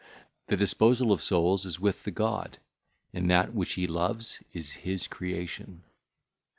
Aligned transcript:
The 0.47 0.57
disposal 0.57 1.11
of 1.11 1.21
souls 1.21 1.63
is 1.63 1.79
with 1.79 2.05
the 2.05 2.09
God, 2.09 2.57
and 3.13 3.29
that 3.29 3.53
which 3.53 3.73
He 3.73 3.85
loveth 3.85 4.41
is 4.51 4.71
His 4.71 5.07
creation. 5.07 5.83